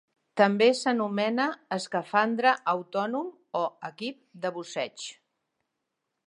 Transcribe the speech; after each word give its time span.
També 0.39 0.67
s'anomena 0.77 1.45
"escafandre 1.77 2.55
autònom" 2.73 3.29
o 3.61 3.63
"equip 3.91 4.19
de 4.47 4.53
busseig". 4.57 5.07